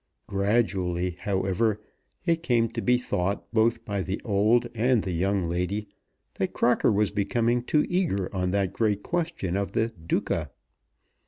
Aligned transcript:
Gradually, 0.25 1.15
however, 1.19 1.79
it 2.25 2.41
came 2.41 2.69
to 2.69 2.81
be 2.81 2.97
thought 2.97 3.53
both 3.53 3.85
by 3.85 4.01
the 4.01 4.19
old 4.25 4.65
and 4.73 5.03
the 5.03 5.11
young 5.11 5.47
lady, 5.47 5.89
that 6.39 6.53
Crocker 6.53 6.91
was 6.91 7.11
becoming 7.11 7.61
too 7.61 7.85
eager 7.87 8.27
on 8.35 8.49
that 8.49 8.73
great 8.73 9.03
question 9.03 9.55
of 9.55 9.73
the 9.73 9.89
Duca. 9.89 10.49